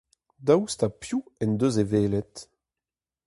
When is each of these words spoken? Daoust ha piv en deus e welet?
Daoust 0.45 0.79
ha 0.83 0.89
piv 1.01 1.21
en 1.43 1.51
deus 1.59 1.75
e 1.83 1.85
welet? 1.91 2.35